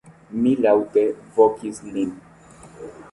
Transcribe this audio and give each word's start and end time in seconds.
Mi 0.43 0.53
laŭte 0.65 1.03
vokis 1.37 1.83
lin. 1.91 2.17